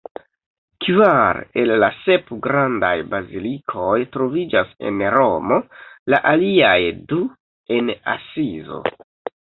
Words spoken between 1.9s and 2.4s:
sep